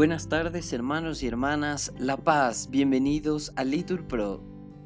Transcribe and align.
Buenas 0.00 0.30
tardes 0.30 0.72
hermanos 0.72 1.22
y 1.22 1.26
hermanas, 1.26 1.92
La 1.98 2.16
Paz, 2.16 2.70
bienvenidos 2.70 3.52
a 3.56 3.64
Litur 3.64 4.06
Pro. 4.06 4.42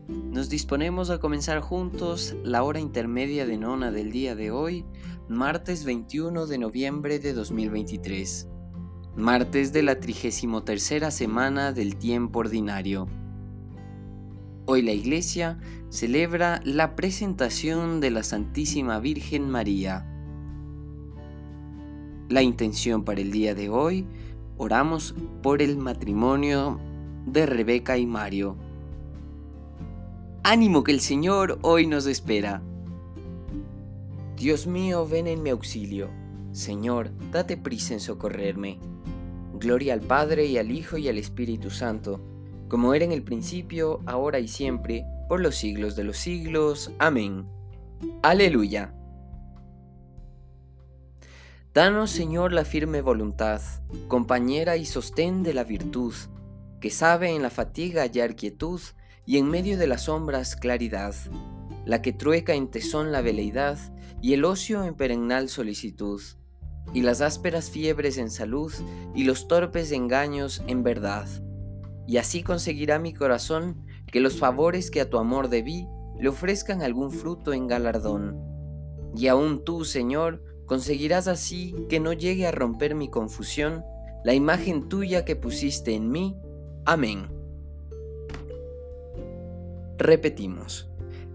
Nos 0.08 0.48
disponemos 0.48 1.08
a 1.10 1.20
comenzar 1.20 1.60
juntos 1.60 2.34
la 2.42 2.64
hora 2.64 2.80
intermedia 2.80 3.46
de 3.46 3.56
nona 3.56 3.92
del 3.92 4.10
día 4.10 4.34
de 4.34 4.50
hoy, 4.50 4.84
martes 5.28 5.84
21 5.84 6.48
de 6.48 6.58
noviembre 6.58 7.20
de 7.20 7.32
2023, 7.32 8.48
martes 9.14 9.72
de 9.72 9.84
la 9.84 10.00
33 10.00 11.14
semana 11.14 11.70
del 11.70 11.94
tiempo 11.94 12.40
ordinario. 12.40 13.06
Hoy 14.66 14.82
la 14.82 14.94
Iglesia 14.94 15.60
celebra 15.90 16.60
la 16.64 16.96
presentación 16.96 18.00
de 18.00 18.10
la 18.10 18.24
Santísima 18.24 18.98
Virgen 18.98 19.48
María. 19.48 20.10
La 22.30 22.42
intención 22.42 23.04
para 23.04 23.20
el 23.20 23.30
día 23.30 23.54
de 23.54 23.68
hoy, 23.68 24.08
oramos 24.56 25.14
por 25.42 25.62
el 25.62 25.76
matrimonio 25.76 26.80
de 27.26 27.46
Rebeca 27.46 27.98
y 27.98 28.06
Mario. 28.06 28.56
Ánimo 30.42 30.84
que 30.84 30.92
el 30.92 31.00
Señor 31.00 31.58
hoy 31.62 31.86
nos 31.86 32.06
espera. 32.06 32.62
Dios 34.36 34.66
mío, 34.66 35.06
ven 35.06 35.26
en 35.26 35.42
mi 35.42 35.50
auxilio. 35.50 36.10
Señor, 36.52 37.10
date 37.30 37.56
prisa 37.56 37.94
en 37.94 38.00
socorrerme. 38.00 38.78
Gloria 39.54 39.94
al 39.94 40.00
Padre 40.00 40.46
y 40.46 40.58
al 40.58 40.70
Hijo 40.70 40.98
y 40.98 41.08
al 41.08 41.18
Espíritu 41.18 41.70
Santo 41.70 42.20
como 42.68 42.94
era 42.94 43.04
en 43.04 43.12
el 43.12 43.22
principio, 43.22 44.00
ahora 44.06 44.40
y 44.40 44.48
siempre, 44.48 45.06
por 45.28 45.40
los 45.40 45.54
siglos 45.54 45.94
de 45.96 46.02
los 46.02 46.16
siglos. 46.16 46.90
Amén. 46.98 47.46
Aleluya. 48.22 48.92
Danos, 51.74 52.10
Señor, 52.10 52.52
la 52.52 52.64
firme 52.64 53.02
voluntad, 53.02 53.60
compañera 54.08 54.76
y 54.76 54.84
sostén 54.84 55.42
de 55.42 55.52
la 55.52 55.64
virtud, 55.64 56.14
que 56.80 56.90
sabe 56.90 57.34
en 57.34 57.42
la 57.42 57.50
fatiga 57.50 58.02
hallar 58.02 58.36
quietud 58.36 58.80
y 59.26 59.38
en 59.38 59.50
medio 59.50 59.76
de 59.76 59.86
las 59.86 60.04
sombras 60.04 60.54
claridad, 60.54 61.14
la 61.84 62.00
que 62.00 62.12
trueca 62.12 62.54
en 62.54 62.70
tesón 62.70 63.10
la 63.10 63.22
veleidad 63.22 63.78
y 64.22 64.34
el 64.34 64.44
ocio 64.44 64.84
en 64.84 64.94
perennal 64.94 65.48
solicitud, 65.48 66.22
y 66.92 67.02
las 67.02 67.20
ásperas 67.20 67.70
fiebres 67.70 68.18
en 68.18 68.30
salud 68.30 68.72
y 69.14 69.24
los 69.24 69.48
torpes 69.48 69.90
engaños 69.90 70.62
en 70.66 70.82
verdad 70.82 71.26
y 72.06 72.18
así 72.18 72.42
conseguirá 72.42 72.98
mi 72.98 73.12
corazón 73.12 73.86
que 74.06 74.20
los 74.20 74.38
favores 74.38 74.90
que 74.90 75.00
a 75.00 75.08
tu 75.08 75.18
amor 75.18 75.48
debí 75.48 75.88
le 76.18 76.28
ofrezcan 76.28 76.82
algún 76.82 77.10
fruto 77.10 77.52
en 77.52 77.66
galardón. 77.66 78.38
Y 79.16 79.28
aún 79.28 79.64
tú, 79.64 79.84
Señor, 79.84 80.42
conseguirás 80.66 81.28
así 81.28 81.74
que 81.88 82.00
no 82.00 82.12
llegue 82.12 82.46
a 82.46 82.52
romper 82.52 82.94
mi 82.94 83.08
confusión 83.08 83.84
la 84.24 84.32
imagen 84.32 84.88
tuya 84.88 85.24
que 85.24 85.36
pusiste 85.36 85.94
en 85.94 86.10
mí. 86.10 86.36
Amén. 86.86 87.28
Repetimos, 89.98 90.88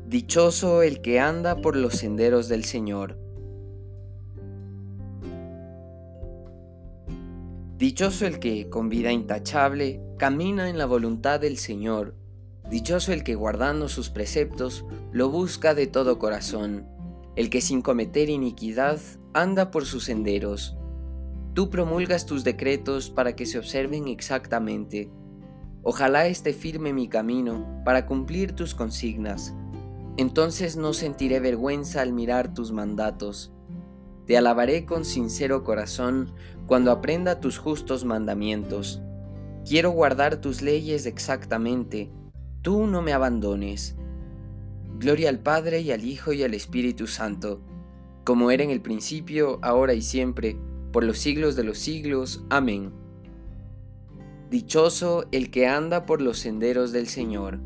Dichoso 0.10 0.82
el 0.82 1.02
que 1.02 1.20
anda 1.20 1.58
por 1.58 1.76
los 1.76 1.94
senderos 1.94 2.50
del 2.50 2.66
Señor. 2.66 3.16
Dichoso 7.78 8.26
el 8.26 8.40
que, 8.40 8.70
con 8.70 8.90
vida 8.90 9.12
intachable, 9.12 10.02
camina 10.18 10.68
en 10.68 10.80
la 10.80 10.88
voluntad 10.88 11.40
del 11.40 11.60
Señor. 11.60 12.16
Dichoso 12.72 13.14
el 13.14 13.24
que, 13.24 13.36
guardando 13.36 13.88
sus 13.88 14.10
preceptos, 14.10 14.84
lo 15.12 15.30
busca 15.30 15.76
de 15.76 15.86
todo 15.86 16.18
corazón. 16.18 16.88
El 17.40 17.50
que 17.50 17.62
sin 17.62 17.82
cometer 17.82 18.30
iniquidad 18.30 19.00
anda 19.34 19.72
por 19.72 19.86
sus 19.86 20.04
senderos. 20.04 20.76
Tú 21.54 21.70
promulgas 21.70 22.26
tus 22.26 22.44
decretos 22.44 23.10
para 23.10 23.34
que 23.38 23.46
se 23.46 23.58
observen 23.58 24.10
exactamente. 24.10 25.10
Ojalá 25.82 26.28
esté 26.28 26.52
firme 26.52 26.92
mi 26.92 27.08
camino 27.08 27.82
para 27.86 28.06
cumplir 28.06 28.52
tus 28.58 28.76
consignas. 28.76 29.56
Entonces 30.18 30.76
no 30.76 30.92
sentiré 30.92 31.40
vergüenza 31.40 32.02
al 32.02 32.12
mirar 32.12 32.54
tus 32.54 32.74
mandatos. 32.74 33.54
Te 34.26 34.38
alabaré 34.38 34.86
con 34.86 35.06
sincero 35.06 35.64
corazón 35.64 36.34
cuando 36.68 36.92
aprenda 36.92 37.40
tus 37.40 37.58
justos 37.58 38.04
mandamientos. 38.04 39.02
Quiero 39.66 39.92
guardar 39.92 40.42
tus 40.42 40.62
leyes 40.62 41.06
exactamente, 41.06 42.12
tú 42.62 42.86
no 42.86 43.02
me 43.02 43.14
abandones. 43.14 43.96
Gloria 45.00 45.30
al 45.30 45.40
Padre 45.40 45.80
y 45.80 45.92
al 45.92 46.04
Hijo 46.04 46.34
y 46.34 46.44
al 46.44 46.54
Espíritu 46.54 47.08
Santo, 47.08 47.62
como 48.24 48.52
era 48.52 48.64
en 48.64 48.70
el 48.70 48.82
principio, 48.82 49.58
ahora 49.62 49.94
y 49.94 50.02
siempre, 50.02 50.58
por 50.92 51.04
los 51.04 51.18
siglos 51.18 51.56
de 51.56 51.64
los 51.64 51.80
siglos. 51.80 52.44
Amén. 52.50 52.92
Dichoso 54.52 55.26
el 55.32 55.50
que 55.50 55.68
anda 55.68 56.06
por 56.06 56.22
los 56.22 56.38
senderos 56.38 56.92
del 56.92 57.08
Señor. 57.08 57.60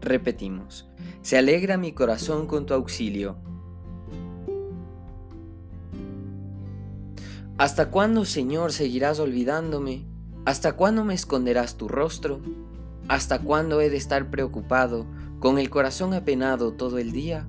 Repetimos, 0.00 0.88
se 1.22 1.38
alegra 1.38 1.76
mi 1.76 1.92
corazón 1.92 2.46
con 2.46 2.66
tu 2.66 2.74
auxilio 2.74 3.36
¿Hasta 7.60 7.90
cuándo, 7.90 8.24
Señor, 8.24 8.72
seguirás 8.72 9.20
olvidándome? 9.20 10.06
¿Hasta 10.44 10.72
cuándo 10.72 11.04
me 11.04 11.14
esconderás 11.14 11.76
tu 11.76 11.86
rostro? 11.86 12.40
¿Hasta 13.08 13.40
cuándo 13.40 13.80
he 13.80 13.90
de 13.90 13.96
estar 13.96 14.30
preocupado, 14.30 15.06
con 15.38 15.58
el 15.58 15.68
corazón 15.68 16.14
apenado 16.14 16.72
todo 16.72 16.98
el 16.98 17.12
día? 17.12 17.46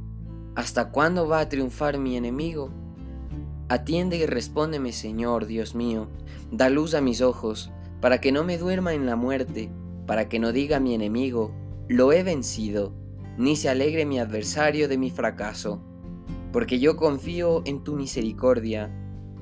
¿Hasta 0.56 0.92
cuándo 0.92 1.28
va 1.28 1.40
a 1.40 1.50
triunfar 1.50 1.98
mi 1.98 2.18
enemigo? 2.18 2.70
Atiende 3.70 4.18
y 4.18 4.26
respóndeme, 4.26 4.92
Señor, 4.92 5.46
Dios 5.46 5.74
mío, 5.74 6.10
da 6.52 6.70
luz 6.70 6.94
a 6.94 7.02
mis 7.02 7.22
ojos, 7.22 7.72
para 8.02 8.20
que 8.20 8.34
no 8.34 8.44
me 8.44 8.58
duerma 8.58 8.94
en 8.94 9.06
la 9.06 9.16
muerte, 9.16 9.72
para 10.06 10.28
que 10.28 10.40
no 10.40 10.52
diga 10.52 10.82
mi 10.82 10.94
enemigo, 10.94 11.54
lo 11.88 12.12
he 12.12 12.24
vencido, 12.24 12.94
ni 13.38 13.56
se 13.56 13.70
alegre 13.70 14.06
mi 14.06 14.20
adversario 14.20 14.90
de 14.90 14.98
mi 14.98 15.10
fracaso, 15.12 15.82
porque 16.52 16.80
yo 16.80 16.98
confío 16.98 17.62
en 17.66 17.84
tu 17.84 17.96
misericordia, 17.96 18.92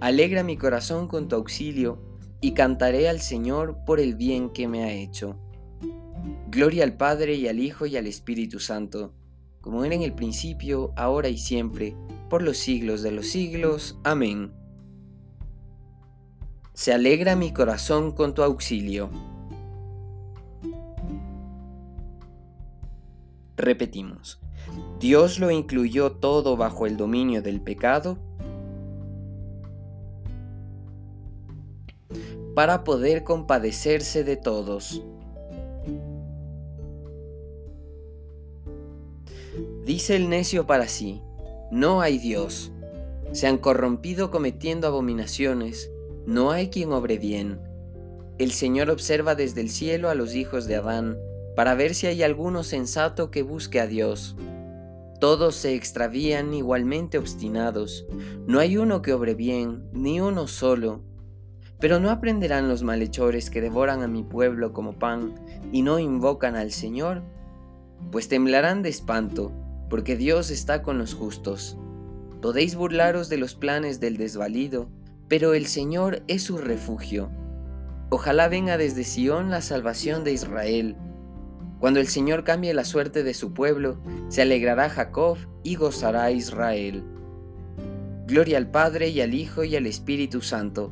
Alegra 0.01 0.43
mi 0.43 0.55
corazón 0.55 1.09
con 1.09 1.27
tu 1.27 1.35
auxilio, 1.35 1.99
y 2.41 2.53
cantaré 2.53 3.09
al 3.09 3.19
Señor 3.19 3.83
por 3.85 3.99
el 3.99 4.15
bien 4.15 4.49
que 4.49 4.67
me 4.67 4.83
ha 4.83 4.91
hecho. 4.91 5.37
Gloria 6.49 6.83
al 6.83 6.95
Padre 6.95 7.35
y 7.35 7.47
al 7.47 7.59
Hijo 7.59 7.85
y 7.85 7.97
al 7.97 8.07
Espíritu 8.07 8.59
Santo, 8.59 9.13
como 9.61 9.83
era 9.83 9.95
en 9.95 10.01
el 10.01 10.13
principio, 10.13 10.93
ahora 10.95 11.29
y 11.29 11.37
siempre, 11.37 11.95
por 12.29 12.41
los 12.41 12.57
siglos 12.57 13.01
de 13.01 13.11
los 13.11 13.27
siglos. 13.27 13.99
Amén. 14.03 14.53
Se 16.73 16.93
alegra 16.93 17.35
mi 17.35 17.51
corazón 17.51 18.13
con 18.13 18.33
tu 18.33 18.41
auxilio. 18.41 19.09
Repetimos, 23.57 24.39
Dios 24.99 25.39
lo 25.39 25.51
incluyó 25.51 26.13
todo 26.13 26.55
bajo 26.55 26.85
el 26.85 26.95
dominio 26.95 27.41
del 27.41 27.59
pecado 27.59 28.17
para 32.59 32.83
poder 32.83 33.23
compadecerse 33.23 34.25
de 34.25 34.35
todos. 34.35 35.01
Dice 39.85 40.17
el 40.17 40.27
necio 40.27 40.67
para 40.67 40.89
sí, 40.89 41.21
no 41.71 42.01
hay 42.01 42.17
Dios. 42.17 42.73
Se 43.31 43.47
han 43.47 43.59
corrompido 43.59 44.29
cometiendo 44.29 44.87
abominaciones, 44.87 45.89
no 46.25 46.51
hay 46.51 46.67
quien 46.67 46.91
obre 46.91 47.17
bien. 47.17 47.61
El 48.39 48.51
Señor 48.51 48.89
observa 48.89 49.35
desde 49.35 49.61
el 49.61 49.69
cielo 49.69 50.09
a 50.09 50.13
los 50.13 50.35
hijos 50.35 50.65
de 50.65 50.75
Adán, 50.75 51.17
para 51.55 51.75
ver 51.75 51.95
si 51.95 52.07
hay 52.07 52.23
alguno 52.23 52.65
sensato 52.65 53.31
que 53.31 53.41
busque 53.41 53.79
a 53.79 53.87
Dios. 53.87 54.35
Todos 55.21 55.55
se 55.55 55.75
extravían 55.75 56.53
igualmente 56.53 57.19
obstinados, 57.19 58.05
no 58.47 58.59
hay 58.59 58.75
uno 58.75 59.01
que 59.01 59.13
obre 59.13 59.33
bien, 59.33 59.87
ni 59.93 60.19
uno 60.19 60.49
solo. 60.49 61.07
Pero 61.79 61.99
no 61.99 62.09
aprenderán 62.09 62.67
los 62.67 62.83
malhechores 62.83 63.49
que 63.49 63.61
devoran 63.61 64.03
a 64.03 64.07
mi 64.07 64.23
pueblo 64.23 64.73
como 64.73 64.99
pan 64.99 65.35
y 65.71 65.81
no 65.81 65.97
invocan 65.99 66.55
al 66.55 66.71
Señor, 66.71 67.23
pues 68.11 68.27
temblarán 68.27 68.81
de 68.81 68.89
espanto, 68.89 69.51
porque 69.89 70.17
Dios 70.17 70.51
está 70.51 70.83
con 70.83 70.97
los 70.97 71.13
justos. 71.13 71.77
Podéis 72.41 72.75
burlaros 72.75 73.29
de 73.29 73.37
los 73.37 73.55
planes 73.55 73.99
del 73.99 74.17
desvalido, 74.17 74.89
pero 75.29 75.53
el 75.53 75.67
Señor 75.67 76.23
es 76.27 76.43
su 76.43 76.57
refugio. 76.57 77.29
Ojalá 78.09 78.49
venga 78.49 78.77
desde 78.77 79.03
Sión 79.03 79.49
la 79.49 79.61
salvación 79.61 80.23
de 80.23 80.33
Israel. 80.33 80.97
Cuando 81.79 82.01
el 82.01 82.07
Señor 82.07 82.43
cambie 82.43 82.73
la 82.73 82.83
suerte 82.83 83.23
de 83.23 83.33
su 83.33 83.53
pueblo, 83.53 84.01
se 84.27 84.41
alegrará 84.41 84.89
Jacob 84.89 85.37
y 85.63 85.75
gozará 85.75 86.31
Israel. 86.31 87.03
Gloria 88.27 88.57
al 88.57 88.69
Padre 88.69 89.09
y 89.09 89.21
al 89.21 89.33
Hijo 89.33 89.63
y 89.63 89.75
al 89.75 89.85
Espíritu 89.85 90.41
Santo 90.41 90.91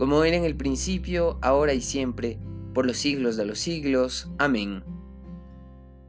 como 0.00 0.24
era 0.24 0.34
en 0.34 0.46
el 0.46 0.56
principio, 0.56 1.36
ahora 1.42 1.74
y 1.74 1.82
siempre, 1.82 2.38
por 2.72 2.86
los 2.86 2.96
siglos 2.96 3.36
de 3.36 3.44
los 3.44 3.58
siglos. 3.58 4.30
Amén. 4.38 4.82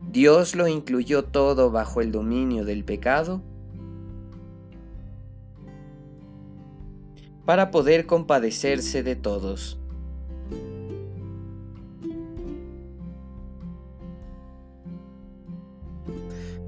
Dios 0.10 0.56
lo 0.56 0.70
incluyó 0.70 1.26
todo 1.26 1.72
bajo 1.72 2.00
el 2.00 2.14
dominio 2.14 2.64
del 2.64 2.86
pecado. 2.86 3.42
para 7.44 7.70
poder 7.70 8.06
compadecerse 8.06 9.04
de 9.04 9.18
todos. 9.18 9.78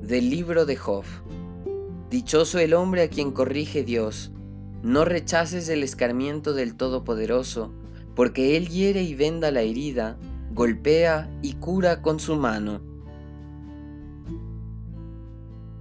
Del 0.02 0.30
libro 0.30 0.66
de 0.66 0.76
Job. 0.76 1.06
Dichoso 2.10 2.60
el 2.60 2.74
hombre 2.74 3.04
a 3.04 3.08
quien 3.08 3.32
corrige 3.32 3.86
Dios. 3.86 4.33
No 4.84 5.06
rechaces 5.06 5.70
el 5.70 5.82
escarmiento 5.82 6.54
del 6.54 6.76
Todopoderoso, 6.76 7.72
porque 8.16 8.58
Él 8.58 8.68
hiere 8.68 9.02
y 9.02 9.16
venda 9.16 9.50
la 9.50 9.62
herida, 9.62 10.18
golpea 10.52 11.30
y 11.42 11.54
cura 11.54 12.02
con 12.02 12.20
su 12.20 12.36
mano. 12.36 12.82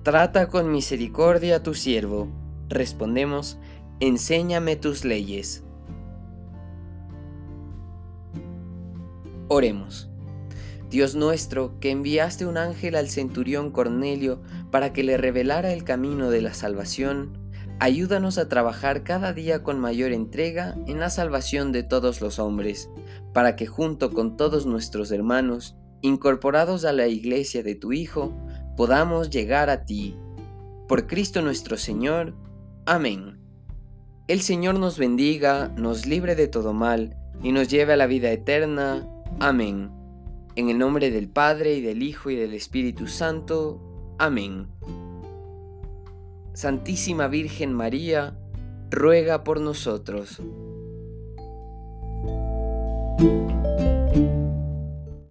Trata 0.05 0.47
con 0.49 0.71
misericordia 0.71 1.57
a 1.57 1.63
tu 1.65 1.75
siervo. 1.75 2.29
Respondemos, 2.69 3.59
enséñame 3.99 4.77
tus 4.77 5.05
leyes. 5.05 5.65
Oremos. 9.49 10.09
Dios 10.91 11.17
nuestro, 11.17 11.81
que 11.81 11.91
enviaste 11.91 12.47
un 12.47 12.57
ángel 12.57 12.95
al 12.95 13.09
centurión 13.09 13.73
Cornelio 13.73 14.41
para 14.71 14.93
que 14.93 15.03
le 15.03 15.17
revelara 15.17 15.73
el 15.73 15.83
camino 15.83 16.31
de 16.31 16.41
la 16.41 16.55
salvación, 16.55 17.42
ayúdanos 17.83 18.39
a 18.39 18.49
trabajar 18.49 19.03
cada 19.03 19.33
día 19.33 19.65
con 19.65 19.81
mayor 19.81 20.13
entrega 20.13 20.77
en 20.87 21.01
la 21.01 21.11
salvación 21.11 21.73
de 21.73 21.83
todos 21.83 22.21
los 22.21 22.39
hombres, 22.39 22.89
para 23.33 23.57
que 23.57 23.67
junto 23.67 24.13
con 24.13 24.37
todos 24.37 24.67
nuestros 24.67 25.11
hermanos, 25.11 25.75
incorporados 26.01 26.85
a 26.85 26.93
la 26.93 27.09
iglesia 27.09 27.65
de 27.65 27.75
tu 27.75 27.93
Hijo, 27.93 28.33
podamos 28.77 29.31
llegar 29.31 29.69
a 29.69 29.85
ti. 29.85 30.17
Por 30.87 31.09
Cristo 31.09 31.43
nuestro 31.43 31.77
Señor. 31.77 32.37
Amén. 32.87 33.41
El 34.29 34.43
Señor 34.43 34.79
nos 34.79 34.97
bendiga, 34.97 35.67
nos 35.77 36.07
libre 36.07 36.37
de 36.37 36.47
todo 36.47 36.73
mal 36.73 37.17
y 37.43 37.51
nos 37.51 37.67
lleve 37.67 37.95
a 37.95 37.97
la 37.97 38.07
vida 38.07 38.31
eterna. 38.31 39.09
Amén. 39.41 39.91
En 40.55 40.69
el 40.69 40.79
nombre 40.79 41.11
del 41.11 41.29
Padre 41.29 41.75
y 41.75 41.81
del 41.81 42.05
Hijo 42.05 42.31
y 42.31 42.37
del 42.37 42.55
Espíritu 42.55 43.09
Santo. 43.09 44.15
Amén. 44.21 44.69
Santísima 46.55 47.29
Virgen 47.29 47.73
María, 47.73 48.37
ruega 48.91 49.43
por 49.43 49.61
nosotros. 49.61 50.41